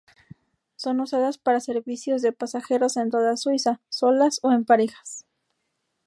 [0.77, 5.27] Son usadas para servicios de pasajeros en toda Suiza, solas o en parejas.